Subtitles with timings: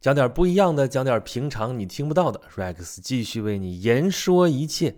[0.00, 2.40] 讲点不一样的，讲点平常你听不到的。
[2.54, 4.96] Rex 继续为你言说一切。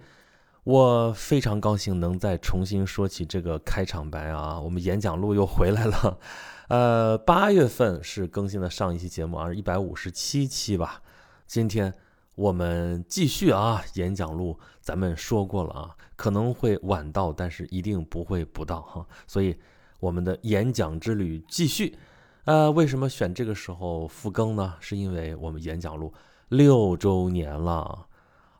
[0.62, 4.60] 我非常高兴能再重新说起这个开场白啊！
[4.60, 6.18] 我们演讲录又回来了。
[6.68, 11.00] 呃，八月份是更新的上一期节目啊，一百五十七期吧。
[11.46, 11.92] 今天
[12.34, 19.06] 我们继续啊，演讲录咱们说过了啊，可能会晚到，但是一定不会不到哈。
[19.26, 19.56] 所以
[19.98, 21.96] 我们的演讲之旅继续。
[22.44, 24.74] 呃，为什么选这个时候复更呢？
[24.80, 26.12] 是因为我们演讲录
[26.48, 28.06] 六周年了。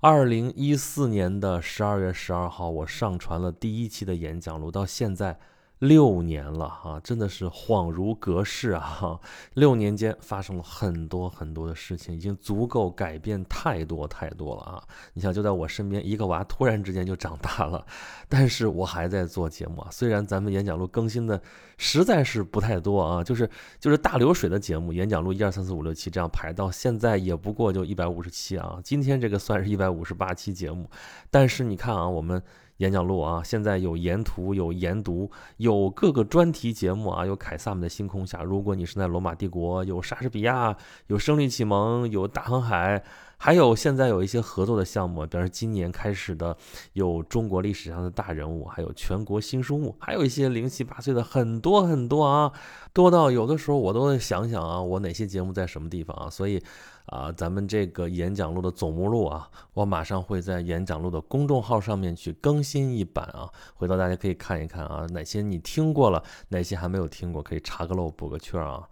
[0.00, 5.38] 二零一四年的十二月十二号，我上传了第一期的演讲录，到现在。
[5.80, 9.18] 六年了哈，真的是恍如隔世啊！
[9.54, 14.84] 六年间发生了很多很多的事情，已经足够改变太多太多了啊！
[15.14, 17.84] 你想，就在我身边，一个娃突然之间就长大了，
[18.28, 19.88] 但是我还在做节目啊。
[19.90, 21.40] 虽然咱们演讲录更新的
[21.78, 28.78] 实在是不太多啊，就是就是大流水的节目，演讲录一二三四五六七这样排到现在也不过就一百五十七啊。
[28.84, 30.90] 今天这个算是一百五十八期节目，
[31.30, 32.42] 但是你看啊，我们。
[32.80, 40.74] 演讲录啊，现在有研图，有研读，有各个专题节目啊，有凯撒们的星空下，如果你是在罗马帝国，有莎士比亚，
[41.08, 43.02] 有胜利启蒙，有大航海，
[43.42, 46.54] 还有现在有一些合作的项目，比如今年开始的
[46.92, 52.52] 有中国历史上的大人物，还有全国新书目，还有一些零七八碎的很多很多啊，
[52.92, 56.62] 多到有的时候我都会想想啊，我哪些节目在什么地方啊，所以。
[57.06, 68.88] 啊，咱们这个演讲录的总目录啊，我马上会在演讲录的公众号上面去更新一版啊，回头大家可以看一看啊，哪些你听过了，哪些还没有听过，可以查个漏补个缺啊。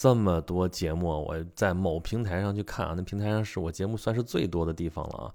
[0.00, 5.34] 这么多节目，我在某平台上去看啊，那平台上是我节目算是最多的地方了啊，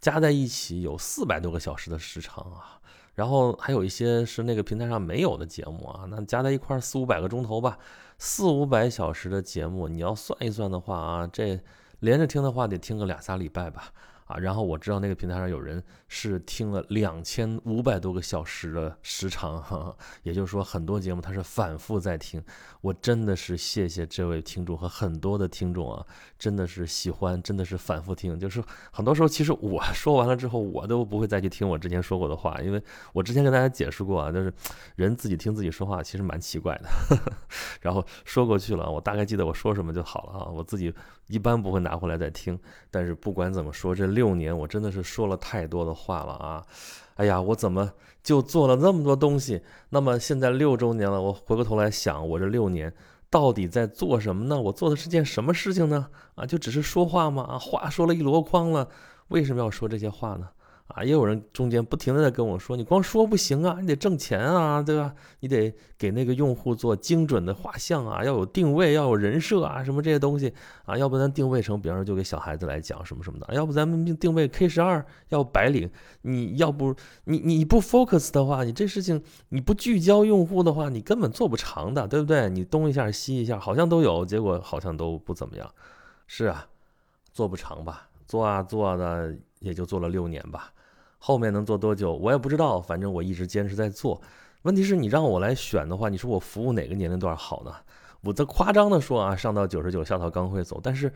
[0.00, 2.80] 加在一起有四百多个小时的时长啊，
[3.14, 7.78] 然后还有一些是那个平台上没有的节目啊，那加在一块四五百个钟头吧。
[8.18, 11.60] 四五百小时的节目，你要算一算的话啊，这
[12.00, 13.92] 连着听的话得听个两仨礼拜吧。
[14.30, 22.40] 啊，然后我知道那个平台上有人是听了两千五百多个小时的时长，哈，也就是说很多节目他是反复在听。
[22.80, 26.06] 我真的是谢谢这位听众和很多的听众啊，
[26.38, 28.38] 真的是喜欢，真的是反复听。
[28.38, 28.62] 就是
[28.92, 32.80] 很多时候其实我 说完了之后，我都不会再去听我之前说过的话，因为
[33.12, 34.52] 我之前跟大家解释过啊，就是
[34.94, 36.88] 人自己听自己说话其实蛮奇怪的。
[37.82, 40.94] 然后说过去了，我大概记得我说什么就好了啊，我自己
[41.26, 42.56] 一般不会拿回来再听。
[42.92, 44.19] 但是不管怎么说，这六。
[44.20, 46.62] 六年，我真的是说了太多的话了啊！
[47.16, 47.90] 哎呀，我怎么
[48.22, 49.62] 就做了那么多东西？
[49.88, 52.92] 那么现在六周年了，我回过头来想，我这六年
[53.30, 54.60] 到底在做什么呢？
[54.60, 56.08] 我做的是件什么事情呢？
[56.34, 57.42] 啊，就只是说话吗？
[57.44, 58.86] 啊，话说了一箩筐了，
[59.28, 60.48] 为什么要说这些话呢？
[60.94, 65.14] 啊，也有人中间不停的在跟我说，你光说不行啊，你得挣钱啊，对吧？
[65.38, 70.52] 你得给那个用户做精准的画像啊，要有定位，要有人设啊，什么这些东西
[70.84, 75.88] 啊，要不咱定位成，比方说就给小孩子来讲什么什么的，要不咱们定位 K 十二，要白领，
[76.22, 82.50] 你要不你你不 focus 的话，你这事情你不聚焦用户的话，你根本做不长的，对不对？
[82.50, 85.72] 你东一下西一下，好像都有，结果好像都不怎么样，
[86.26, 86.66] 是啊，
[87.32, 88.08] 做不长吧？
[88.26, 90.72] 做啊做的也就做了六年吧。
[91.22, 92.80] 后面能做多久，我也不知道。
[92.80, 94.20] 反正我一直坚持在做。
[94.62, 97.72] 问题是你让我来选的话，你说我服务哪个年龄段好呢？
[98.22, 100.80] 我这夸张的说啊，上到九十九，下到刚会走。
[100.82, 101.12] 但是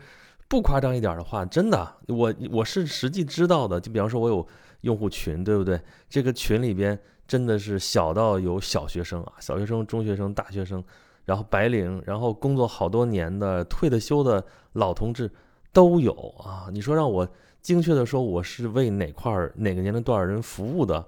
[0.47, 3.81] 不夸张一点的话，真的，我我是实际知道的。
[3.81, 4.47] 就比方说，我有
[4.81, 5.81] 用户群，对不对？
[6.07, 10.83] 这个群里边真的是小到有小学生啊，小学生、中学生、大学生，
[11.25, 15.31] 然后白领，然后工作好多年的、退的休的老同志
[15.73, 16.69] 都有啊。
[16.71, 17.27] 你说让我。
[17.65, 21.03] 精确的说，我是为哪块儿哪个年龄段人服务的，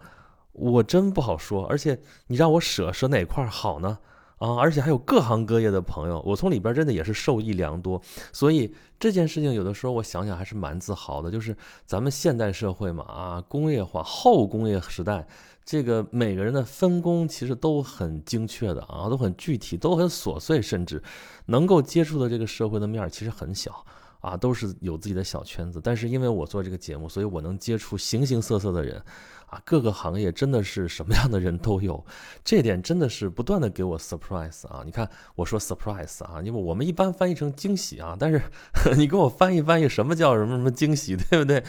[0.53, 1.63] 我真不好说。
[1.67, 3.99] 而且你让我舍舍哪块好呢？
[4.39, 8.01] 啊，而且还有各行各业的朋友，我从里边真的也是受益良多。
[8.33, 11.29] 所以这件事情有的时候我想想还是蛮自豪的。
[11.29, 15.27] 就是咱们现代社会嘛，啊，工业化后工业时代，
[15.63, 21.03] 这个每个人的分工其实都很精确的啊，都很具体，都很琐碎，甚至
[21.45, 23.85] 能够接触的这个社会的面其实很小。
[24.19, 29.01] 啊，都是有自己的小圈子，但是因为我做这个节目，所以我能接触形形色色的人，
[29.45, 32.03] 啊，各个行业真的是什么样的人都有，
[32.43, 34.81] 这点真的是不断的给我 surprise 啊！
[34.85, 38.41] 你看我说 surprise 啊，因为我们一般翻译成惊喜啊，但是
[38.97, 41.63] 你给我翻译翻译什么叫什么什么惊喜，对不对？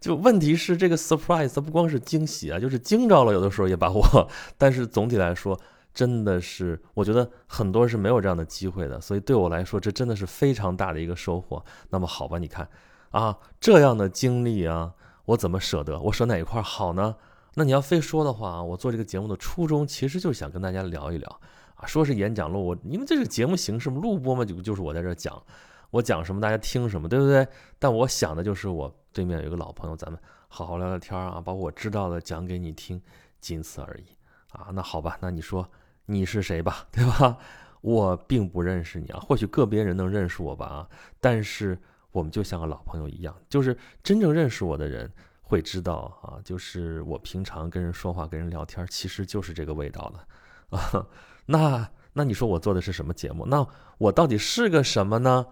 [0.00, 4.28] 就问题是这个 surprise 不光是惊喜啊，就是惊着了，有的时候也把我，
[4.58, 5.58] 但是总体来说。
[5.94, 11.64] 真的是，我觉得很多人是没有这样的机会的，所以对我来说，这真的是非常大的一个收获。
[11.90, 12.68] 那么好吧，你看
[13.10, 14.94] 啊，这样的经历啊，
[15.26, 15.98] 我怎么舍得？
[16.00, 17.16] 我舍哪一块好呢？
[17.54, 21.40] 那你要非说的话啊，我做这个节目的初衷其实就是想跟大家聊一聊
[21.74, 25.42] 啊，说是演讲录，我因为这是节目形式嘛，录播嘛，就就是我在这讲。
[25.90, 27.46] 我讲什么大家听什么，对不对？
[27.78, 30.18] 但我想的就是我对面有一个老朋友，咱们
[30.48, 32.98] 好好聊聊天啊，把我知道的讲给你听，
[33.42, 34.16] 仅此而已
[34.52, 34.68] 啊。
[34.72, 35.68] 那好吧，那你说
[36.06, 37.38] 你是谁吧， 对吧？
[37.80, 40.88] 我并不认识你啊，或许个别人能认识我吧啊，
[41.20, 41.76] 但是
[42.12, 51.06] 我们就像个老朋友一样，就是真正认识我的人会知道啊，就是我平常跟人说话、跟人聊天，其实就是这个味道了啊。
[51.46, 53.44] 那那你说我做的是什么节目？
[53.46, 53.66] 那
[53.98, 55.46] 我到底是个什么呢？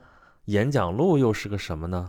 [0.44, 2.08] 演讲录又是个什么呢？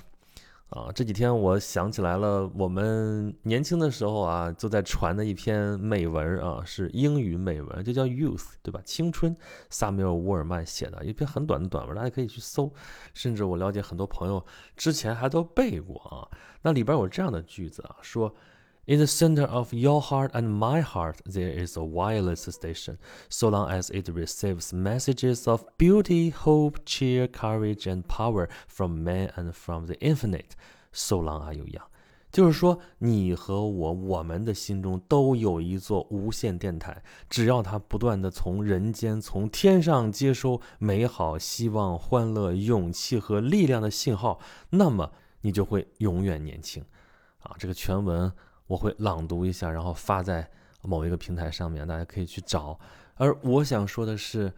[0.72, 8.82] 啊，这几天我想起来了，我们年轻的时候啊，就在传的一篇美文啊，是英语美文，就叫《Youth》，对吧？
[8.86, 9.36] 青春，
[9.70, 12.72] 萨缪尔·沃尔曼写的一篇很短的短文，大家可以去搜。
[13.14, 14.46] 甚至我了解很多朋友
[14.78, 16.24] 之前还都背过啊。
[16.62, 18.34] 那里边有这样的句子啊，说。
[18.88, 22.98] In the center of your heart and my heart, there is a wireless station.
[23.30, 29.32] So long as it receives messages of beauty, hope, cheer, courage, and power from man
[29.36, 30.56] and from the infinite,
[30.92, 31.86] so long are you young.
[32.32, 37.04] 就是说，你和我，我们的心中都有一座无线电台。
[37.30, 44.40] 只要它不断的从人间、从天上接收美好、希望、欢乐、勇气和力量的信号，
[44.72, 45.12] 那么
[45.42, 46.84] 你就会永远年轻。
[47.42, 48.32] 啊，这个全文。
[48.72, 50.50] 我会朗读一下，然后发在
[50.82, 52.80] 某一个平台上面，大家可以去找。
[53.16, 54.50] 而我想说的是，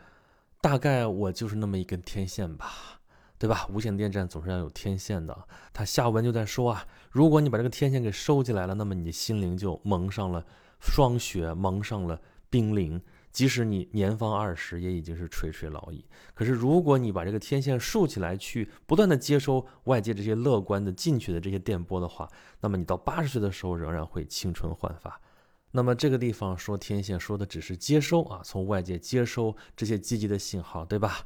[0.62, 3.01] 大概我就是那么一根天线吧，
[3.39, 3.65] 对吧？
[3.74, 5.36] 无线电站总是要有天线的。
[5.74, 10.45] 他下文就在说啊，如果你把这个天线给收起来了，那么你心灵就蒙上了
[10.80, 12.21] 霜雪，蒙上了
[12.51, 13.01] 冰凌。
[13.33, 16.06] 即使你年方二十，也已经是垂垂老矣。
[16.33, 22.30] 可是，如果你把这个天线竖起来，去不断的接收外界这些乐观的进取的这些电波的话，
[22.62, 25.19] 那么你到八十岁的时候仍然会青春焕发。
[25.71, 31.25] 那么这个地方说天线说的只是接收啊，从外界接收这些积极的信号，对吧？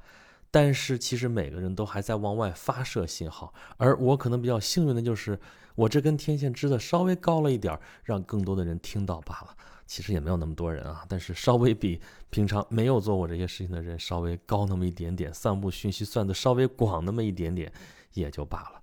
[0.50, 5.38] 但是其实每个人都还在往外发射信号，而我可能比较幸运的就是
[5.76, 9.58] 我这根天线支的稍微高了一点，让更多的人听到罢了。
[9.88, 12.00] 其实也没有那么多人啊，但是稍微比
[12.30, 17.72] 平常没有做过这些事情的人稍微高那么一点点，散布讯息算得稍微广那么一点点，
[18.14, 18.82] 也就罢了。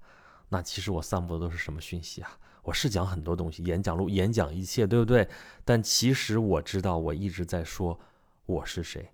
[0.48, 2.38] 那其实我散布的都是什么讯息啊？
[2.62, 5.28] 我是讲很多东西，演讲录，演讲一切，对不对？
[5.62, 8.00] 但其实我知道，我一直在说
[8.46, 9.06] 我是谁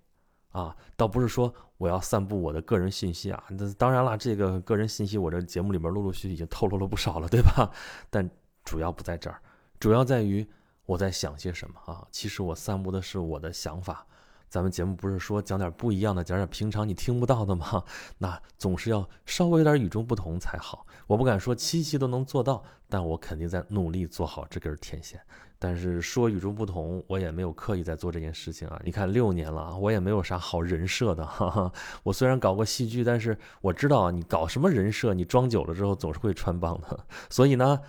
[0.51, 3.43] 啊，倒不是说我要散布我的个人信息啊。
[3.49, 7.69] 那当然了，这个个人信息我这节目里边陆陆续续已经透露了不少了，对吧？
[8.09, 8.29] 但
[8.63, 9.41] 主要不在这儿，
[9.77, 10.47] 主要在于。
[10.91, 12.05] 我在想些什么啊？
[12.11, 14.05] 其实我散布的是我的想法。
[14.49, 17.81] 咱们节目不是说讲点不一样的，讲点平常你听不到的吗？
[18.17, 20.85] 那总是要稍微有点与众不同才好。
[21.07, 25.17] 我不敢说七期都能做到，但我肯定在努力做好这根天线。
[25.57, 28.77] 但是说与众不同，我也没有刻意在做这件事情啊。
[28.83, 31.25] 你看六年了，我也没有啥好人设的。
[31.25, 31.71] 哈哈。
[32.03, 37.05] 我虽然搞过戏剧，但是我知道你搞什么人设，你装久了之后总是会穿帮的。
[37.29, 37.79] 所以呢。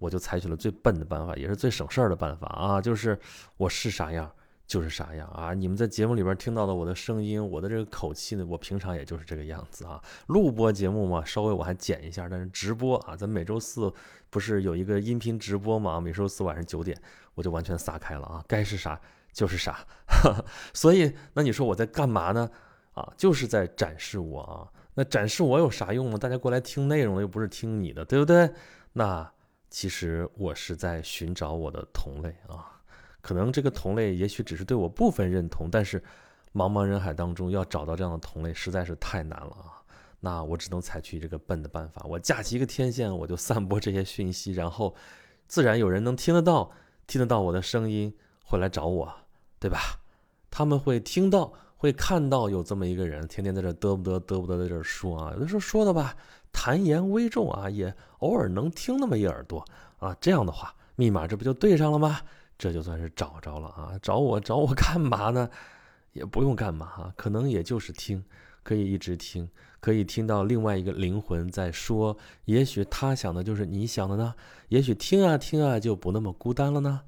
[0.00, 3.16] 我就采取了最笨的办法，也是最省事儿的办法啊，就是
[3.58, 4.28] 我是啥样
[4.66, 5.52] 就是啥样啊。
[5.52, 10.02] 你们在节目里边听到的我的声音，我的这个口气呢，我平常也就是这个样子啊。
[10.28, 13.92] 录播节目嘛，稍微我还剪一下，但是直播啊，咱每周四
[14.30, 16.00] 不是有一个音频直播嘛？
[16.00, 17.00] 每周四晚上九点，
[17.34, 18.98] 我就完全撒开了啊，该是啥
[19.34, 19.86] 就是啥。
[20.72, 22.50] 所以，那你说我在干嘛呢？
[22.94, 24.66] 啊，就是在展示我啊。
[24.94, 26.16] 那展示我有啥用呢？
[26.16, 28.50] 大家过来听内容的又不是听你的，对不对？
[28.94, 29.30] 那。
[29.70, 32.82] 其实我是在寻找我的同类啊，
[33.20, 36.02] 可能这个同类也许只是对我部分认同，但是
[36.52, 39.80] 茫茫人海当中要找到这样的同类实在是太难了啊。
[40.18, 44.94] 那我只能采取这个笨的办法，我架起一个天线，我就散播这些讯息，然后
[45.46, 46.72] 自然有人能听得到，
[47.06, 49.14] 听得到我的声音会来找我，
[49.58, 50.00] 对吧？
[50.50, 51.52] 他们会听到。
[51.80, 56.14] 会看到有这么一个人，天天在这嘚不嘚嘚不嘚在这说啊，有的时候说的吧，
[56.52, 59.64] 谈言微重啊，也偶尔能听那么一耳朵
[59.98, 62.20] 啊，这样的话，密码这不就对上了吗？
[62.58, 65.48] 这就算是找着了啊，找我找我干嘛呢？
[66.12, 68.22] 也不用干嘛哈，可能也就是听，
[68.62, 69.48] 可以一直听，
[69.80, 74.34] 可以听到另外一个灵魂在说，也许他想的就是你想的呢，
[74.68, 77.00] 也许听啊听啊就不那么孤单了呢。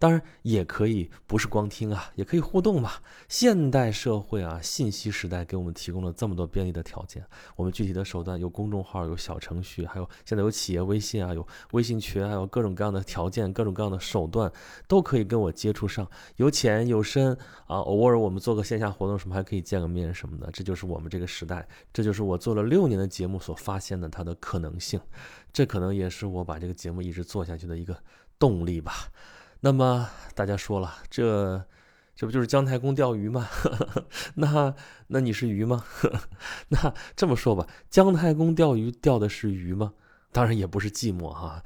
[0.00, 2.90] 当然也可以，不是光听啊，也可以互动嘛。
[3.28, 7.22] 现代社会啊，信息时代给我们提供了这么多便利的条件。
[7.54, 14.50] 我们具体的手段有公众号，有小程序，还有现在有企业微信啊，有微信群，还有各种各样的条件，各种各样的手段
[14.88, 17.76] 都可以跟我接触上，有浅有深啊。
[17.80, 20.50] 偶尔我们做个线下活动什么，还可以见个面什么的。
[20.50, 24.98] 这就是我们这个时代，这就是我做了六年的节目所发现的它的可能性。
[25.52, 27.94] 这可能也是我把这个节目一直做下去的一个
[28.38, 29.10] 动力吧。
[29.60, 31.64] 那么大家说了，这
[32.16, 33.48] 这不就是姜太公钓鱼吗？
[34.36, 34.74] 那
[35.08, 35.84] 那你是鱼吗？
[36.68, 39.92] 那这么说吧，姜太公钓鱼钓的是鱼吗？
[40.32, 41.62] 当然也不是寂寞哈。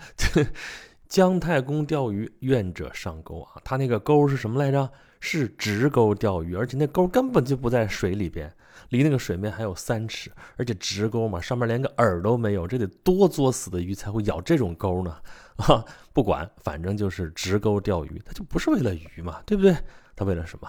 [1.08, 3.60] 姜太公钓鱼，愿者上钩啊！
[3.62, 4.90] 他那个钩是什么来着？
[5.20, 8.52] 是直钩钓鱼，而且那钩根本就不在水里边，
[8.90, 15.16] 离那个水面还有三尺，而且直钩嘛，上面连个饵都没有，这得多作死的鱼才会咬这种钩呢？
[15.56, 19.76] 啊，不管，反正就是直钩钓鱼，它就不是为了鱼嘛，对不对？
[20.16, 20.68] 它为了什么？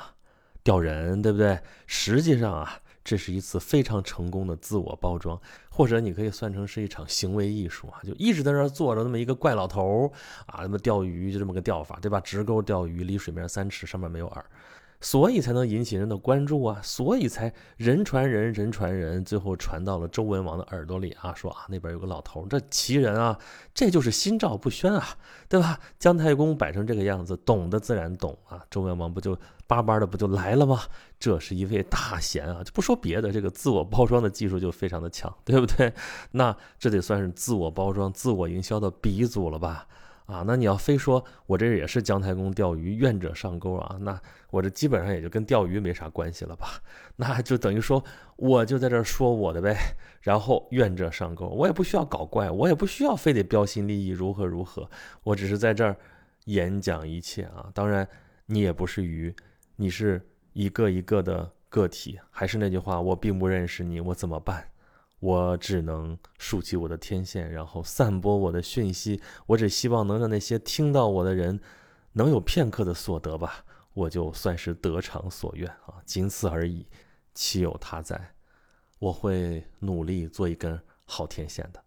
[0.64, 1.60] 钓人，对不对？
[1.86, 2.80] 实际上啊。
[3.06, 8.02] 这是一次非常成功的自我包装，或者你可以算成是一场行为艺术啊！
[8.04, 10.12] 就一直在那儿坐着那么一个怪老头儿
[10.48, 12.20] 啊，那么钓鱼就这么个钓法，对吧？
[12.20, 14.42] 直钩钓鱼，离水面三尺，上面没有饵。
[15.06, 23.38] 所以才能引起人的关注啊，所以才人传人，人传人，最后传到了周文王的耳朵里啊，说啊那边有个老头，这奇人啊，
[23.72, 25.10] 这就是心照不宣啊，
[25.48, 25.80] 对吧？
[26.00, 30.82] 姜太公摆成这个样子，懂的自然懂啊，周文王不就巴巴的不就来了吗？
[31.20, 35.94] 这是一位大贤啊，就不说别的，这个自我包装的技术就非常的强，对不对？
[36.32, 39.86] 那这得算是自我包装、自我营销的鼻祖了吧？
[40.26, 46.82] 啊，那你要非说我这也是姜太公钓鱼，愿者上钩啊，那我这基本上也就跟钓鱼没啥关系了吧？
[47.18, 48.04] 那就等于说
[48.36, 49.78] 我就在这说我的呗，
[50.22, 54.90] 然后愿者上钩，我也不需要搞怪，我也不需要非得标新立异如何如何，
[55.24, 55.96] 我只是在这儿
[56.46, 57.70] 演讲一切啊。
[57.74, 58.08] 当然
[58.48, 59.36] 你也不是鱼，
[59.76, 60.20] 你是
[60.54, 64.68] 一个一个的个体，还是那句话，我并不认识你，我怎么办？
[65.20, 69.22] 我只能竖起我的天线，然后散播我的讯息。
[69.48, 71.60] 我只希望能让那些听到我的人
[72.14, 76.86] 能有片刻的所得吧，我就算是得偿所愿啊，仅此而已，
[77.34, 78.34] 岂有他在？
[79.00, 81.84] 我会努力做一根好天线的，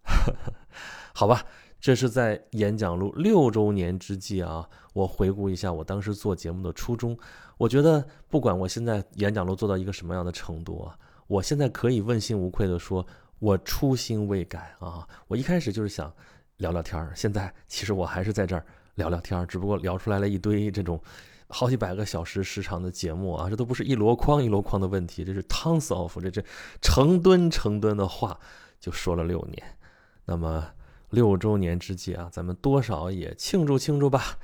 [1.14, 1.44] 好吧？
[1.80, 7.16] 这是在演讲录六周年之际啊，我回顾一下我当时做节目的初衷。
[7.56, 10.99] 我觉得，不管我现在演讲录做到一个什么样的程度啊。
[11.28, 13.06] 我现在可以问心无愧地说，
[13.38, 15.06] 我初心未改啊！
[15.28, 16.12] 我一开始就是想
[16.56, 18.66] 聊聊天儿，现在其实我还是在这儿
[18.97, 21.00] 聊聊天儿，只不过聊出来了一堆这种
[21.49, 26.42] 好几百个小时时长的节目啊，这都不是一箩筐一箩筐的问题，这是 tons of 这这
[26.80, 28.40] 成吨成吨的话
[28.80, 29.62] 就说了六年。
[30.25, 30.66] 那么
[31.11, 34.38] 六周年之际啊，咱们多少也庆祝庆祝吧。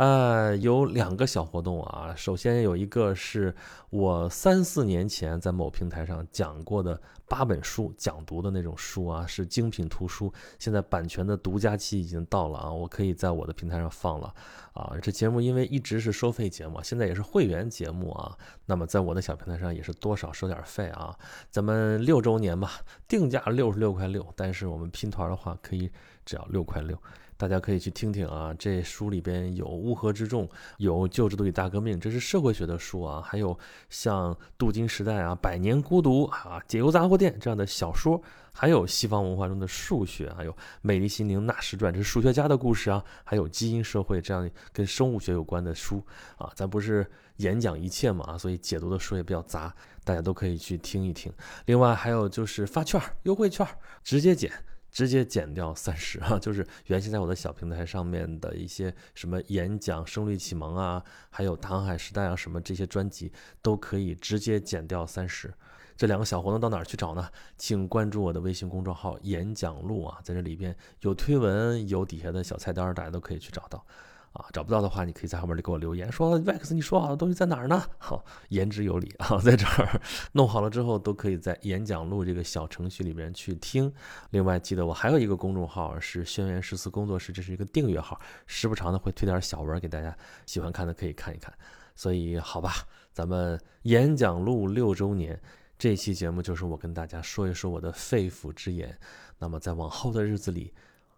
[0.00, 2.14] 呃，有两个小活动啊。
[2.16, 3.54] 首先有一个是
[3.90, 10.32] 我三四年前在某平台上讲过的八本书讲读的那种书啊，是精品图书。
[10.58, 14.34] 现在版权的独家期已经到了啊，我可以在我的平台上放了
[14.72, 14.96] 啊。
[15.02, 18.34] 这节目因为一直是收费节目，现在也是会员节目啊。
[18.64, 21.14] 那么在我的小平台上也是多少收点费啊。
[21.50, 25.90] 咱们六周年吧，定价六十六块六，但是我们拼团的话可以
[26.24, 26.98] 只要六块六。
[27.40, 46.04] 大家可以去听听啊，这书里边有《乌合之众》，有《旧制度与大革命》，这是社会学的书啊，还有像《镀金时代》啊，《百年孤独》啊，《解忧杂货店》这样的小说，还有西方文化中的数学，还有《美丽心灵纳什传》，这是数学家的故事啊，还有《基因社会》这样跟生物学有关的书
[46.36, 51.32] 啊，咱不是演讲一切嘛，所以解读的书也比较杂，大家都可以去听一听。
[51.64, 53.66] 另外还有就是发券优惠券，
[54.04, 54.52] 直接减。
[54.90, 63.32] 直接减掉三十啊， 就是原先在我的小平台上面的一些什么演讲、声律启蒙啊，还有唐海时代啊什么这些专辑，
[63.62, 65.52] 都可以直接减掉三十。
[65.96, 67.28] 这两个小活动到哪儿去找呢？
[67.58, 73.84] 请关注我的微信公众号“演讲录”啊，在这里边有推文，有底下的小菜单，大家都可以去找到。
[74.32, 77.84] 啊，找不到的话，你可以在后面给我留言，说 Vex，你说好的东西在哪儿呢？
[77.98, 80.00] 好，言之有理啊，在这儿
[80.32, 83.92] 弄好了之后，都可以在演讲录这个小程序里面去听。
[84.30, 91.52] 另外，记得我还有一个公众号是轩辕十四工作室，这是一个订阅号，时不常的会推点小文给大家，喜欢看的可以看一看。
[91.96, 92.72] 所以，好吧，
[93.12, 95.38] 咱们演讲录六周年
[95.76, 98.96] 这期节目就是我跟大家说一说我的肺腑之言。
[99.40, 100.72] 那么，在往后的日子里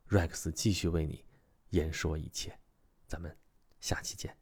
[0.09, 1.23] ，Rex 继续为你
[1.71, 2.62] 言说一切。
[3.13, 3.37] 咱们
[3.79, 4.42] 下期见。